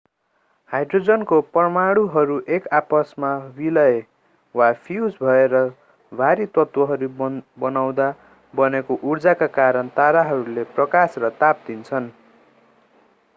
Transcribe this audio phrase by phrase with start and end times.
[0.71, 1.23] Hydrogen
[1.53, 3.99] परमाणुहरू एक आपसमा विलय
[4.55, 5.55] वा फ्यूज भएर
[6.11, 7.09] भारी तत्वहरू
[7.59, 8.09] बनाउँदा
[8.53, 12.09] बनेको उर्जाका कारण ताराहरूले प्रकाश र ताप दिन्छन्।